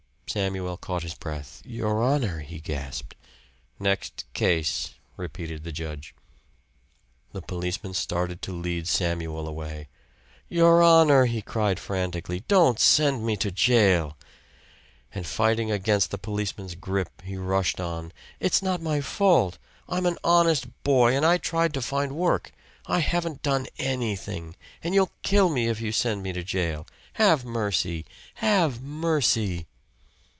[0.31, 1.61] Samuel caught his breath.
[1.65, 3.17] "Your honor," he gasped.
[3.81, 6.15] "Next case," repeated the judge.
[7.33, 9.89] The policeman started to lead Samuel away.
[10.47, 12.45] "Your honor," he cried frantically.
[12.47, 14.15] "Don't send me to jail."
[15.13, 19.57] And fighting against the policeman's grip, he rushed on, "It's not my fault
[19.89, 22.53] I'm an honest boy and I tried to find work.
[22.85, 24.55] I haven't done anything.
[24.81, 26.87] And you'll kill me if you send me to jail.
[27.15, 28.05] Have mercy!
[28.35, 29.67] Have mercy!"